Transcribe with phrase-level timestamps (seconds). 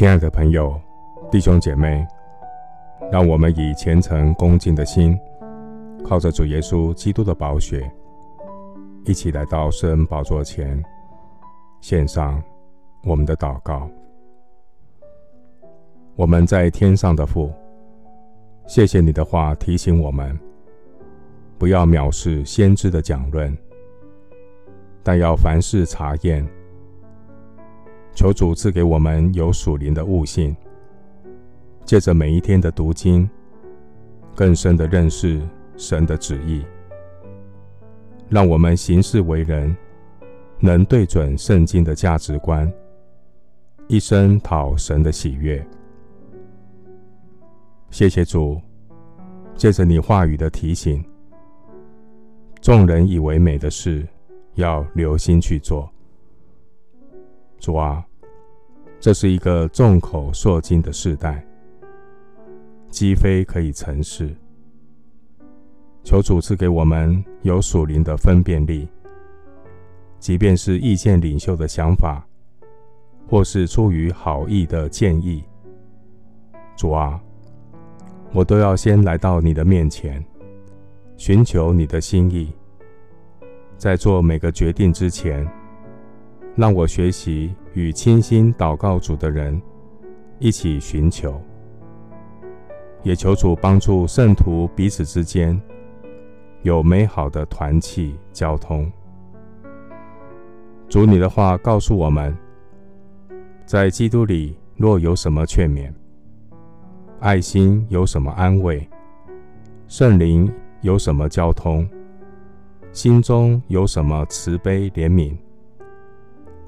[0.00, 0.80] 亲爱的朋友、
[1.30, 2.06] 弟兄姐妹，
[3.12, 5.14] 让我们以虔诚恭敬的心，
[6.02, 7.86] 靠着主耶稣基督的宝血，
[9.04, 10.82] 一起来到圣恩宝座前，
[11.82, 12.42] 献上
[13.04, 13.86] 我们的祷告。
[16.16, 17.52] 我们在天上的父，
[18.66, 20.34] 谢谢你的话提醒我们，
[21.58, 23.54] 不要藐视先知的讲论，
[25.02, 26.42] 但要凡事查验。
[28.20, 30.54] 求主赐给我们有属灵的悟性，
[31.86, 33.26] 借着每一天的读经，
[34.34, 35.40] 更深的认识
[35.78, 36.62] 神的旨意，
[38.28, 39.74] 让我们行事为人
[40.58, 42.70] 能对准圣经的价值观，
[43.88, 45.66] 一生讨神的喜悦。
[47.88, 48.60] 谢谢主，
[49.56, 51.02] 借着你话语的提醒，
[52.60, 54.06] 众人以为美的事，
[54.56, 55.88] 要留心去做。
[57.58, 58.06] 主啊，
[59.00, 61.42] 这是一个众口铄金的世代，
[62.90, 64.28] 鸡飞可以成事。
[66.04, 68.86] 求主赐给我们有属灵的分辨力，
[70.18, 72.22] 即便是意见领袖的想法，
[73.26, 75.42] 或是出于好意的建议，
[76.76, 77.18] 主啊，
[78.34, 80.22] 我都要先来到你的面前，
[81.16, 82.52] 寻求你的心意，
[83.78, 85.50] 在做每个决定之前。
[86.56, 89.60] 让我学习与倾心祷告主的人
[90.38, 91.40] 一起寻求，
[93.02, 95.60] 也求主帮助圣徒彼此之间
[96.62, 98.90] 有美好的团契交通。
[100.88, 102.36] 主，你的话告诉我们，
[103.64, 105.92] 在基督里若有什么劝勉，
[107.20, 108.88] 爱心有什么安慰，
[109.86, 111.88] 圣灵有什么交通，
[112.92, 115.36] 心中有什么慈悲怜悯。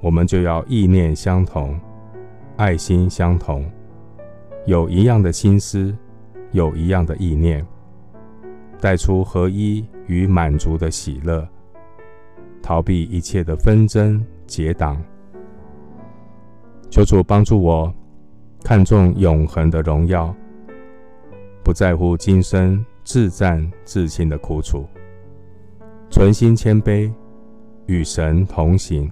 [0.00, 1.78] 我们就要意念相同，
[2.56, 3.70] 爱心相同，
[4.64, 5.94] 有一样的心思，
[6.52, 7.66] 有一样的意念，
[8.80, 11.46] 带出合一与满足的喜乐，
[12.62, 15.00] 逃避一切的纷争结党。
[16.88, 17.92] 求主帮助我，
[18.64, 20.34] 看重永恒的荣耀，
[21.62, 24.86] 不在乎今生自战自亲的苦楚，
[26.08, 27.12] 存心谦卑，
[27.84, 29.10] 与神同行。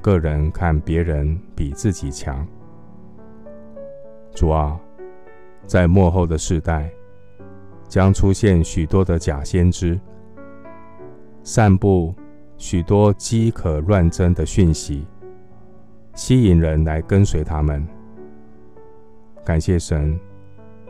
[0.00, 2.46] 个人看别人比自己强。
[4.34, 4.78] 主啊，
[5.66, 6.90] 在末后的世代，
[7.88, 9.98] 将出现许多的假先知，
[11.42, 12.14] 散布
[12.56, 15.04] 许多饥渴乱争的讯息，
[16.14, 17.84] 吸引人来跟随他们。
[19.44, 20.18] 感谢神，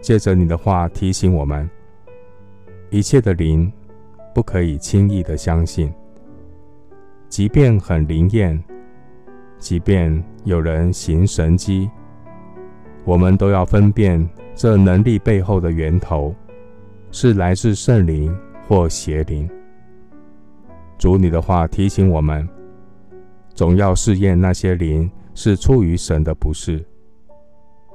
[0.00, 1.68] 借着你的话提醒我们，
[2.90, 3.72] 一切的灵
[4.34, 5.92] 不可以轻易的相信，
[7.28, 8.62] 即便很灵验。
[9.58, 11.90] 即便有人行神迹，
[13.04, 16.34] 我们都要分辨这能力背后的源头
[17.10, 18.36] 是来自圣灵
[18.68, 19.48] 或邪灵。
[20.98, 22.48] 主，你的话提醒我们，
[23.54, 26.84] 总要试验那些灵是出于神的，不是，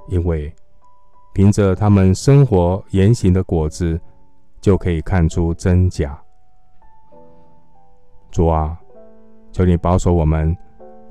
[0.10, 0.54] 因为
[1.34, 4.00] 凭着他们生活言行的果子，
[4.60, 6.20] 就可以看出真假。
[8.30, 8.78] 主啊，
[9.52, 10.56] 求你保守我们。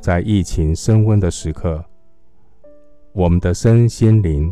[0.01, 1.85] 在疫情升温的时刻，
[3.13, 4.51] 我们的身心灵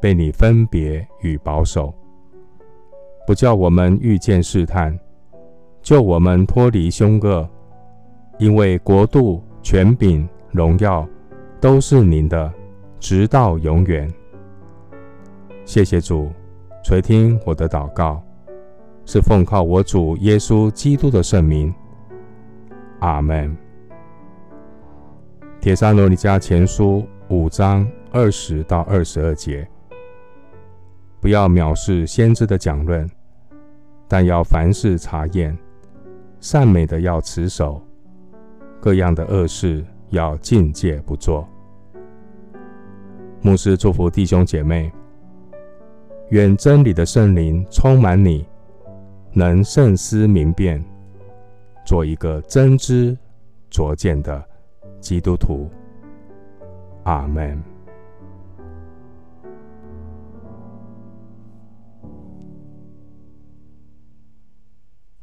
[0.00, 1.94] 被你分别与保守，
[3.24, 4.98] 不叫我们遇见试探，
[5.80, 7.48] 救我们脱离凶恶，
[8.38, 11.08] 因为国度、权柄、荣耀
[11.60, 12.52] 都是您的，
[12.98, 14.12] 直到永远。
[15.64, 16.28] 谢谢主，
[16.82, 18.20] 垂听我的祷告，
[19.04, 21.72] 是奉靠我主耶稣基督的圣名。
[22.98, 23.56] 阿门。
[25.60, 29.68] 帖撒罗尼迦前书五章二十到二十二节：
[31.20, 33.06] 不要藐视先知的讲论，
[34.08, 35.54] 但要凡事查验，
[36.40, 37.78] 善美的要持守，
[38.80, 41.46] 各样的恶事要禁戒不做。
[43.42, 44.90] 牧师祝福弟兄姐妹，
[46.30, 48.46] 愿真理的圣灵充满你，
[49.34, 50.82] 能慎思明辨，
[51.84, 53.14] 做一个真知
[53.68, 54.42] 灼见的
[55.00, 55.68] 基督徒，
[57.04, 57.60] 阿门。